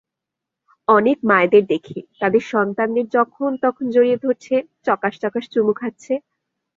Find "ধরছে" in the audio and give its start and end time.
4.17-4.55